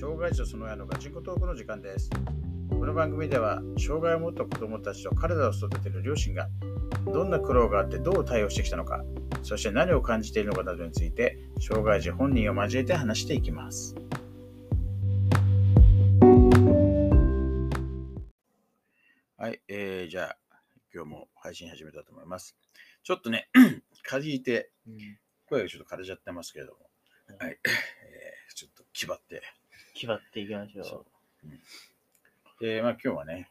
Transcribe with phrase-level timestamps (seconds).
[0.00, 2.08] 障害者その親のガチンコトークの時間です。
[2.70, 6.48] この番組では、障害を持った子供たちと体を育てる両親が、
[7.12, 9.02] どんな苦労があってどう対応してきたのか、
[9.42, 13.96] そして何を感じているのかなどについて、障害児本人を交えて話していきます。
[19.36, 20.38] はい、えー、じゃあ、
[20.94, 22.56] 今日も配信始めたいと思います。
[23.02, 23.72] ちょっとね、風
[24.04, 24.70] 邪ひいて、
[25.46, 26.88] 声がちょっと枯れちゃってますけれども、
[27.40, 29.42] はい、えー、ちょっと気張って、
[29.94, 31.04] 決まっていきましょそ
[32.60, 32.64] う。
[32.64, 33.50] で、まあ今日はね、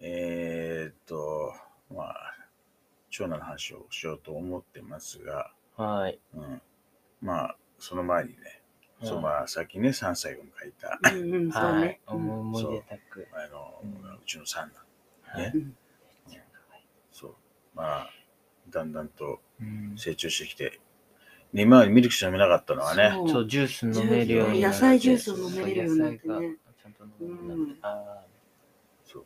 [0.00, 1.52] えー、っと、
[1.94, 2.34] まあ、
[3.10, 5.82] 長男の話をしようと思ってますが、う。
[5.82, 6.18] はい。
[6.34, 6.62] うん、
[7.20, 8.62] まあ、その前にね、
[9.02, 12.00] そうまあ、さっきね、3歳を迎えた、うんうん、そうはいね。。
[12.06, 13.26] 思い出たく。
[13.32, 14.70] あの、うちの三
[15.34, 15.42] 男、はい。
[15.44, 15.76] ねうん。
[17.12, 17.34] そう、
[17.74, 18.10] まあ、
[18.68, 19.94] だんだんとうん。
[19.96, 20.78] 成長してきて、ね
[21.52, 24.76] 今までミルクしか飲めなかったのはね、そうそう、ジュース飲めるようになって。
[24.76, 27.72] 野菜ジュースを飲めれるようになってねちゃんと飲めるようになって。
[27.72, 28.24] うんあ
[29.04, 29.24] そう、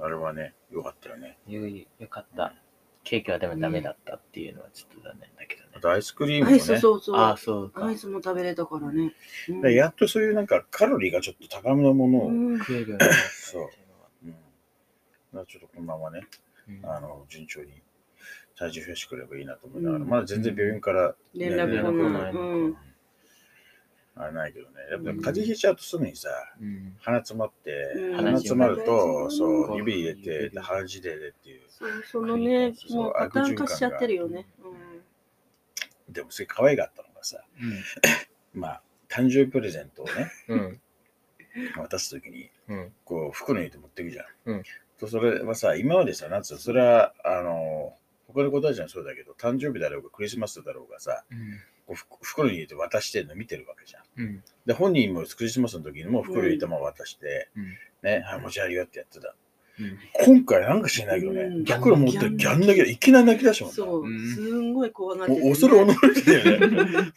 [0.00, 1.38] あれはね、よかったよね。
[1.48, 2.54] あ、よかった。
[3.02, 5.80] ケーキはでもダメだったっていうのはちょっと残念だけどねあ。
[5.80, 7.16] とアイスクリームもねアイ、ス、そうそう。
[7.16, 7.96] ああ、そうかアイ。
[7.96, 9.12] スも食べれたからね。
[9.62, 13.68] うやっとそういうなんかカロリーがちょっと高めのものを、うん食えるようになったそういうの
[15.38, 16.26] はうんちょっとこのままね、
[16.68, 17.80] うんあの順調に
[18.58, 21.72] 体重増やしてくれればいいなと思いながら、うんまだ全然病院から、連絡ね来ない。
[21.72, 22.76] 連絡来ないうん。
[24.18, 26.96] あれないけどね、やっぱうん風邪ひいちゃうとすぐにさ、うん。
[27.00, 31.62] 鼻詰まって、うん鼻詰まると、うんそう、指入れて、鼻血ででっていう。
[31.68, 34.46] そうそのね、そうもうパターン化しちゃってるよね。
[36.08, 37.44] でもそれ可愛かったのがさ、
[38.54, 40.80] まあ、誕生日プレゼントをね、うん。
[41.76, 42.92] 渡すときに、うん。
[43.04, 44.26] こう、袋に入れて持っていくじゃん。
[44.46, 44.62] うん
[44.98, 47.94] とそれはさ、今までさ、なんつうの、それは、あの、
[48.26, 51.24] 他の子たちはそうだけど、誕生日だろうが、クリスマスだろうがさ、
[51.86, 54.02] こうふ袋に入れて渡してるの見てるわけじゃん。
[54.16, 54.44] うん。
[54.66, 57.64] で、本人もクリスマスの時にも袋に入れたまま渡して、うん。
[58.02, 59.34] ね、はい、持ち歩よってやってた。
[59.78, 59.98] うん。
[60.24, 62.84] 今回なんか知らないけどね、うん袋持ってギャン泣きだ。
[62.84, 65.48] いきなり泣き出したもんなそうう、んすんごい怖がっててね。
[65.50, 67.12] 恐る恐るしてたよね。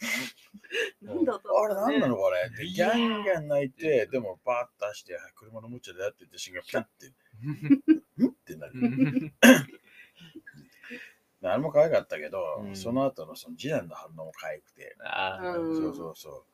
[1.02, 7.08] なんだったあれ何なののこれってギャンギャン泣いて、でもバーッと出して、はい車の持っちゃだよって言って、シンがピャッて、
[8.22, 8.28] ん？
[8.28, 8.72] ってなる。
[11.60, 12.76] も可愛かったけど、うん。
[12.76, 15.58] その後のその次男の反応も可愛くて、ああ。
[15.58, 15.76] うん。
[15.76, 16.44] そうそうそ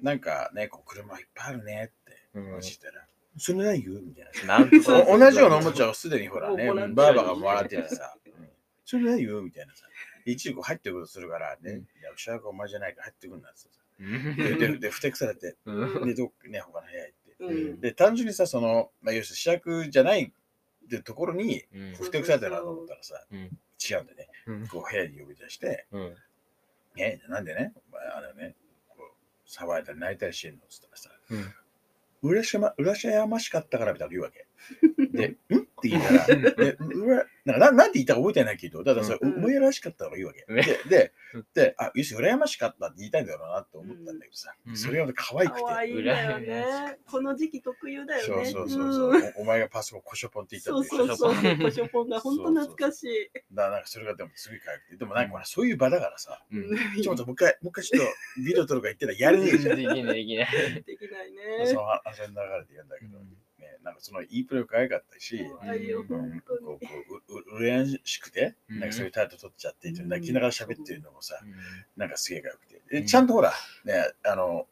[0.00, 0.04] う。
[0.04, 2.60] なんかね、こう車いっぱいあるねってうん。
[2.60, 3.06] 教えたら、
[3.38, 4.58] それ何言うみたいな。
[4.58, 8.48] なん 同じようなおもちゃをすでにほらね、もうもらっちゃうバーバがもらっててさ、うん。
[8.84, 9.86] それ何言うみたいなさ。
[10.24, 11.78] いちいちこう入ってくるとするからね、うん。
[11.78, 13.68] いや、後ろがお前じゃないから入ってくるんだってさ。
[14.00, 14.36] うん。
[14.36, 16.06] で、で、でふてくされて、うん。
[16.06, 17.36] で、どっかね、他の部屋行って。
[17.38, 17.80] うん。
[17.80, 21.94] で、単純にさ、その、まあ、要するに主役じゃないってところに、うん。
[21.94, 24.68] ふてくされてるなと思ったらさ、うん違うんでね、うん。
[24.68, 26.16] こう部屋に呼び出して、うん
[26.96, 28.56] ね、なんでね、お前あれね、
[28.88, 30.58] こう騒いだり泣いたりしてんの？
[30.58, 31.54] っつったらさ、うん
[32.22, 34.46] うらしま、うらしやましかったからみたいな言うわけ。
[35.12, 40.52] で、んって言ったら、で、うら、なんかななんて言ったか覚えてないけど、たださ、うんう思いやらしかったのが言うわけ。
[40.52, 46.98] ねで、でうん、で、あ、よし、羨ましかったって言いたいんだろうなと思ったんだけどさ、うんそれが可愛くて、可愛いんだよね。
[47.10, 48.46] この時期特有だよね。
[48.46, 51.34] そうそうそうそう、んおお前がパソコンコショポンって言ったそうそうそう。
[51.58, 53.30] コショポンが本当懐かしい。
[53.52, 59.76] だからなんかそれがでもすごい可愛くて、でもなんかほら、そういう場だからさ、うんちょっともう一回、もう一回ちょっとビデオ撮るか言ってたらやれねえじゃん。
[59.76, 60.84] できないできない。
[60.84, 61.74] できないそね。
[61.74, 61.82] の
[62.24, 63.24] 遊んだ流れで言うんだけど、ね、
[63.86, 65.50] なんかそのいいプレー可愛かったし、うん。
[66.40, 66.80] こうこ
[67.28, 71.52] ううう羨ましくて、うんなんかそういう態度取っちゃって、うん泣きながら喋ってるのもさ、うん
[71.96, 72.82] なんかすげえ可愛くて。
[72.90, 73.52] でうんちゃんとほら、
[73.84, 74.66] ね、あの、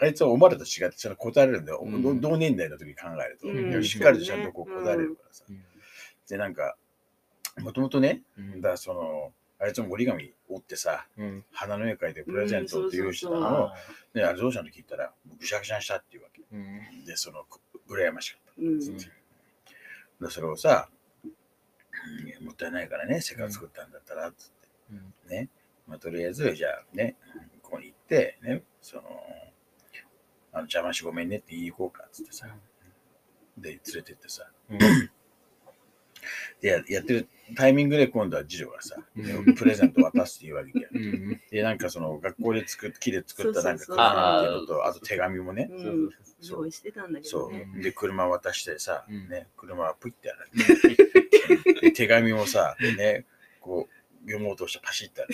[0.00, 1.80] あいつはお前らと違ってちゃんと答えれるんだよ。
[1.84, 3.48] うん同同年代の時に考えると。
[3.48, 5.44] うんしっかりとちゃんとこう答えれるからさ。
[5.50, 5.64] うん
[6.28, 6.76] で、なんか、
[7.58, 13.74] もともとね、うんだからその、あいつも折り紙折ってさ、うん花の絵描いてプレゼントって用意してたうんのを、あ
[14.14, 16.42] で、あれどうしたの聞いたら、ぐしゃぐしゃにしたっていうわけ。
[17.06, 17.44] で、その、
[17.94, 18.52] 羨ましかった。
[18.62, 18.64] う
[20.26, 20.88] んそれをさ、
[21.24, 24.68] うんもったいないからね、せっかく作ったんだったら、つって。
[24.92, 25.48] うんね。
[25.86, 27.16] まあ、とりあえず、じゃあね、
[27.62, 29.02] ここに行って、ね、その、
[30.52, 32.46] あの邪魔しごめんねって言いに行こうか、つってさ。
[33.58, 34.50] で、連れてってさ。
[36.56, 39.54] うんで、ややってるタイミングで今度は次女がさ、うん。
[39.54, 40.86] プレゼント渡すって言うわけで。
[40.92, 41.40] うん。
[41.50, 44.06] で、なんかその、学校で作っ木で作ったなんかそうそうそう。
[44.06, 46.10] 車っていうのと、あと手紙もね、うん。
[46.42, 47.68] 用意してたんだけそどね。
[47.78, 47.82] う。
[47.82, 49.28] で、車渡してさ、うん。
[49.28, 53.26] ね、車はプイってやられて、で手紙もさ、ね、
[53.60, 55.26] こう、読もうとしてパシッてや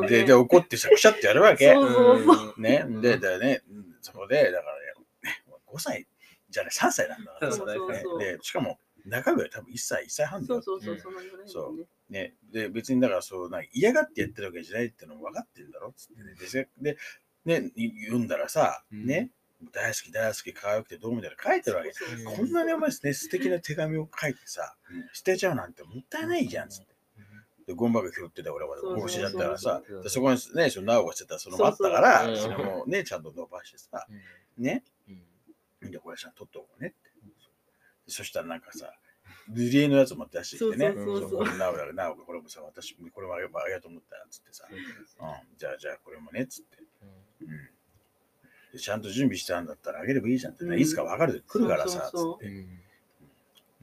[0.00, 0.08] る。
[0.08, 1.72] で、で、怒ってさ、くしゃってやるわけ。
[1.72, 2.60] そうそうそう。
[2.60, 4.70] ね、で、でね、うんそこで、だか
[5.24, 5.38] らね、
[5.72, 6.06] 5歳
[6.50, 7.56] じゃね、3歳なんだから。
[8.18, 10.62] ねで、しかも、中ぐらい多分1歳、1歳半だよ。
[10.62, 10.82] そう。
[10.82, 11.84] そうそう、そのぐらいだよね。
[12.10, 16.66] ね、で、別にだからそう、な嫌がってやってるわけじゃないってのも分かってるんだろっつってね。
[16.80, 16.96] で
[17.44, 19.06] ね、い読んだらさ、うん。
[19.06, 19.30] ね、
[19.72, 21.92] 大好き大好き可愛くてどうみたいな書いてるわけ。
[21.92, 22.36] そうそうそう。
[22.36, 24.76] こんなにお前ですね、素敵な手紙を書いてさ、
[25.12, 26.92] 捨てちゃうなんてもったいないじゃんっつって。
[27.66, 32.52] で、ゴンバが拾ってた俺はそうそう帽子だったからさそうそう、でそこにね、そのナオがしてたそのもあったから、そうそう。
[32.52, 34.06] それもね、ちゃんと伸ばしてさ、
[34.58, 34.84] ね、
[35.80, 37.11] で、これちゃんと取っておこうねって。
[38.12, 38.92] そしたらなんかさ、
[39.48, 44.78] 塗り絵のやつも出してきてね、そうそうそうこれナオが、ナオがこれもさ、私、これもあげありがとう思ったっつってさ、うん、
[45.58, 46.78] じゃあじゃあこれもねっつって。
[47.42, 47.48] うん。
[48.72, 50.78] でちゃんと準備してたんだったらあげればいいじゃんって、うん。
[50.78, 51.34] いつか分かる。
[51.34, 52.44] で来るからさ、そうそうそう。
[52.44, 52.82] つって。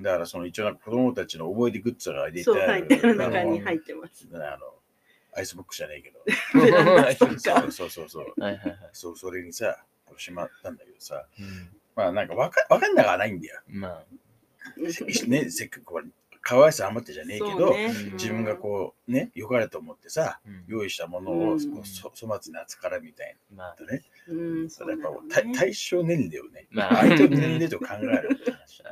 [0.01, 4.27] だからその一応なんか子供たちの覚えてグッズが入れてそう、あ入ってるあの中に入ってます。
[4.33, 4.73] あの
[5.35, 6.19] アイスボックスじゃないけど、
[7.13, 8.79] そうそうそうそう、はいはいはい。
[8.93, 13.59] そうそれにさ、これしまったんだけどさ、うんまあなんか分か分かんながらないんだよ。
[13.67, 14.03] ま
[15.27, 16.05] ね、せっかくこれ、
[16.41, 17.93] 可愛さ余ってじゃねえけど、そうね。
[18.13, 20.63] 自分がこうね、良かれと思ってさ、あ、うん。
[20.67, 21.71] 用意したものをうん。
[21.73, 26.95] こうそ粗末な扱いみたいまあ、なね、うん、そやっぱね対対象年齢をね、まあ。
[26.95, 28.83] 相手の年齢と考えるって話。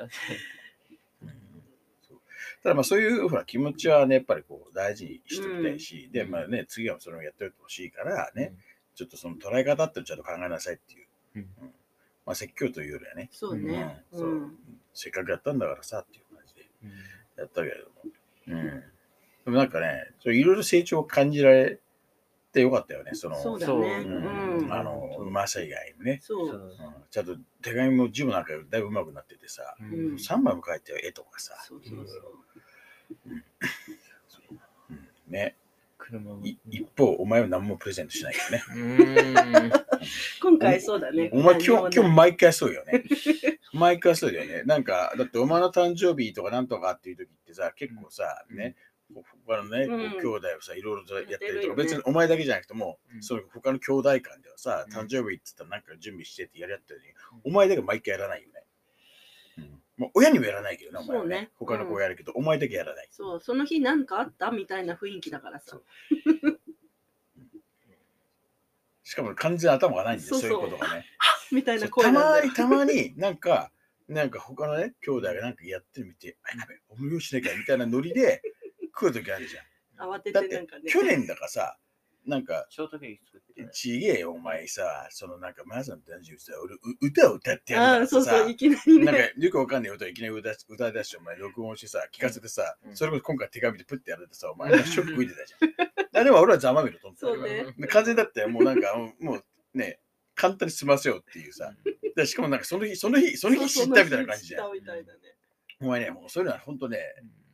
[2.63, 8.53] ただまあそういうほら気持ちはね、やっぱりこう大事にしておきたいし、で、まあね、次はそれをやっておいてほしいからね、
[8.95, 11.07] ちょっとその捉え方ってちゃんと考えなさいっていう。
[11.36, 11.42] うん。
[11.62, 11.74] うん
[12.27, 14.03] まあ説教というよりはね、そうね。
[14.12, 14.57] うんそううん
[14.94, 16.89] せっかくやったんだからさっていう感じでうん
[17.38, 18.12] やったけれども。
[18.47, 18.83] うん。
[19.45, 21.79] でもなんかね、いろいろ成長を感じられ
[22.51, 23.74] てよかったよね、その、そうだね。
[23.74, 24.74] そううんうん。
[24.74, 26.19] あの、うまさ以外にね。
[26.21, 26.50] そう。
[26.50, 26.71] そううん
[27.09, 32.33] ちゃんと手紙も字もなんかだいぶ上手くなっててさ、うんうん3枚も書いてよ絵とかさ、そうそうそう。
[33.27, 33.44] うん
[35.29, 35.56] ね。
[35.97, 36.45] 車も。
[36.45, 39.71] い一方、お前は何もプレゼントしないよね。
[40.42, 41.30] 今回そうだね。
[41.34, 43.04] お前今日、今日日毎回そうよね。
[43.74, 44.64] 毎回そうだよね。
[44.68, 48.76] なんか、だってお前の誕生日とかなんとかっていう時ってさ、結構さ、うんね、
[49.46, 57.06] 他のね、こううん兄弟をさ、いろいろとやったりとか、ね別にお前だけじゃなくても、うんその他の兄弟間ではさ、うん誕生日って言ったらなんか準備してってやりやったのに、
[57.44, 58.64] お前だけ毎回やらないよね。
[59.58, 61.52] うんもう親にもやらないけどね、お前はねね。
[61.56, 63.08] 他の子はやるけど、お前だけやらない。
[63.10, 64.52] そう、その日何かあった？
[64.52, 65.82] みたいな雰囲気だからさ。
[69.07, 71.06] しかも完全に頭がないんだよ、そそううそういうことがね。
[71.54, 73.71] みたいなそうた声なんだよまに、たまになんか、
[74.09, 78.42] なんか他のね、兄弟がなんかやってるみて、あ、やべ、お無料しなきゃみたいなノリで
[78.92, 79.62] 来るときあるじゃ
[80.06, 80.12] ん。
[80.12, 80.92] 慌てててなんかね。
[80.92, 81.77] 去年だからさ、
[82.25, 83.69] なんか、ショートケーキ作ってね。
[83.71, 89.33] ちげえよ、お前さ、そのなんか、マーさんの誕生日さ、俺、う歌を歌ってやるああ、からさそうそう、い、きなりなんかね。
[89.38, 95.87] よくわかんない歌をいきなり歌い歌い出して、お前、録音してさ、聞かせてさ、うんそれこそ今回手紙でプッてやられてさ、お前、ショック受いてたじゃん。
[96.18, 97.74] あでも俺はざまみろと思ってたね。
[97.78, 100.00] で完全だって、もうなんか、もうね、
[100.36, 101.74] 簡単に済ませようっていうさ、
[102.16, 104.72] でしかもなんかその日、その日、その日知ったみたいな感じじゃん。
[105.80, 107.00] お前ね、もうそういうのは本当ね、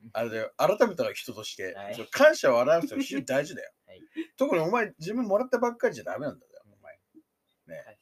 [0.04, 0.10] うん。
[0.14, 2.08] あれだよ、改めた人として、はい。
[2.12, 3.72] 感謝を表すのが非常に大事だよ。
[3.88, 4.02] はい。
[4.38, 7.00] 特にお前、自分もらったばっかりじゃダメなんだよ、お前。
[7.68, 7.98] ね、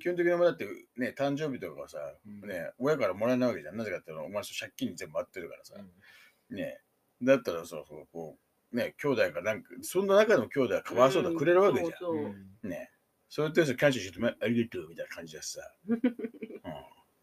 [0.00, 0.66] 基本的にお前だって
[0.96, 2.48] ね、誕生日とかはさ、うん。
[2.48, 3.76] ね、親からもらえないわけじゃん。
[3.76, 6.56] なぜかっていうと、お前借金に全部回ってるからさ、うん。
[6.56, 6.80] ね、
[7.22, 11.90] だったらそうそう、こう、ね、兄弟がなんか、そんな中でも兄弟がかわいそうだくれるわけじゃん。
[11.98, 12.24] そうそう
[12.62, 12.90] うんね。
[13.28, 15.60] それってさ、感謝してありがとうみたいな感じだしさ。
[15.88, 16.00] うん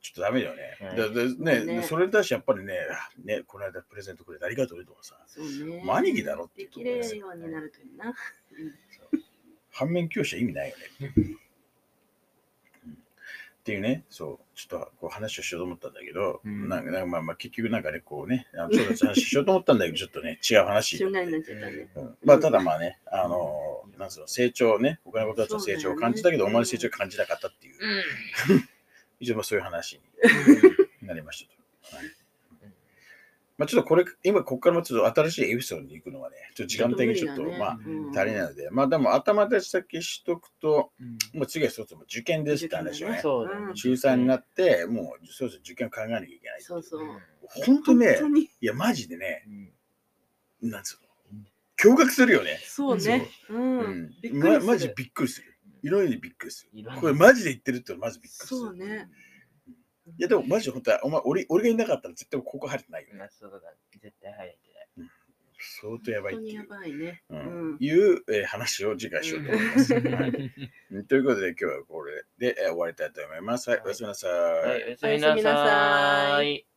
[0.06, 0.77] ちょっとダメだよね。
[0.80, 5.15] はいだだねねそれに対してやっぱりね、あね、この間プレゼントくれてありがとうとかさ、
[5.97, 8.13] 兄貴だろっていうできれるようになるといいな。
[9.72, 11.13] 反面教師は意味ないよね。
[13.65, 16.69] うんっていうね、そう、ちょっとこう話をしようと思ったんだけど、うん。
[16.69, 21.89] なんかなんかまあまあ結局なんかね、こうね、あのちょっと話しようと思ったんだけど、 ちょっとね、違う話になっね。
[21.95, 22.17] うん。
[22.24, 26.51] まあ、ただまあね、あのなんつうの、成長ね、他のことだと成長を感じたけど、ね。
[26.51, 27.75] お前の成長を感じなかったっていう、
[29.19, 30.01] 一応まあそういう話に
[31.01, 31.48] なりまし
[31.81, 31.98] たと。
[31.98, 32.25] はい
[33.57, 43.21] まあ、ちょっとこれ、今ここからもちょっと新しいエピソードに行くのはね、ちょっと時間的にちょっと、まあ、うん足りないので、まあでも頭出しだけしとくと、うんもう次は一つも受験ですって話をね。
[43.21, 46.62] 中3になって、もうそろそろ受験を考えなきゃいけない。
[46.62, 47.07] そうそう。
[47.65, 49.43] 本当ね、本当にいや、マジでね、
[50.62, 52.59] うんなんつうの、驚愕するよね。
[52.63, 53.29] そうね。
[53.50, 53.53] う。
[53.53, 55.55] うんま、マジびっくりする。
[55.83, 56.85] いろいろにびっくりする。
[57.00, 58.59] これマジで言ってるってまずびっくりする。
[58.59, 59.07] そうね。
[60.07, 63.19] いやでもマジで本当は、お前俺俺がいなかったら絶対ここ入ってないよね。
[63.19, 63.77] まあそうだね。
[64.00, 64.57] 絶対入って
[65.00, 65.09] ない。
[65.57, 66.79] 相当やばい本当にやっていう。
[66.79, 67.24] ばいね。
[67.29, 67.77] ううんん。
[67.79, 69.89] いう、えー話を次回しようと思います。
[71.07, 73.69] ということで今日はこれで、えー終わりたいと思います。
[73.69, 74.31] はい、おやすみなさい。
[74.31, 76.75] はい、おやすみなさい。